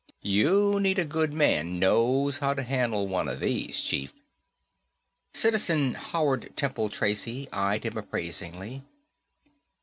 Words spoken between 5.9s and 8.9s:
Howard Temple Tracy eyed him appraisingly.